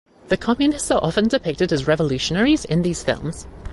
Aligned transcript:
The 0.29 0.35
Communists 0.37 0.89
are 0.89 1.03
often 1.03 1.27
depicted 1.27 1.71
as 1.71 1.85
"revolutionaries" 1.85 2.65
in 2.65 2.81
these 2.81 3.03
films. 3.03 3.45